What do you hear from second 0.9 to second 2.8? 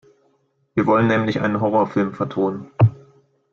nämlich einen Horrorfilm vertonen.